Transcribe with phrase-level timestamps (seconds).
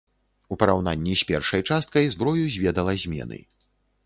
[0.53, 3.39] У параўнанні з першай часткай, зброю зведала змены.